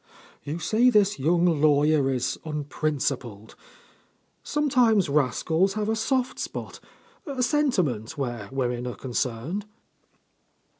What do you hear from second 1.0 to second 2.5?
young lawyer is